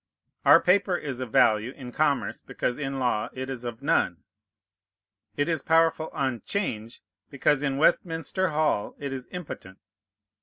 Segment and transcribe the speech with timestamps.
[0.47, 4.23] Our paper is of value in commerce, because in law it is of none.
[5.37, 9.77] It is powerful on 'Change, because in Westminster Hall it is impotent.